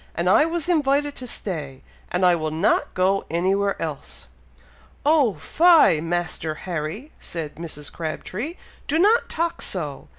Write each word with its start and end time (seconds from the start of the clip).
and 0.15 0.27
I 0.27 0.45
was 0.47 0.67
invited 0.67 1.15
to 1.17 1.27
stay, 1.27 1.83
and 2.11 2.25
I 2.25 2.33
will 2.35 2.49
not 2.49 2.95
go 2.95 3.23
anywhere 3.29 3.79
else!" 3.79 4.25
"Oh 5.05 5.35
fie, 5.35 6.01
Master 6.01 6.55
Harry!" 6.65 7.11
said 7.19 7.53
Mrs. 7.57 7.93
Crabtree. 7.93 8.55
"Do 8.87 8.97
not 8.97 9.29
talk 9.29 9.61
so! 9.61 10.07